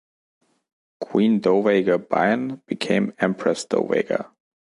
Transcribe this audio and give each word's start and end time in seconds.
Queen 0.99 1.39
Dowager 1.39 1.99
Bian 1.99 2.65
became 2.65 3.13
empress 3.19 3.65
dowager. 3.65 4.31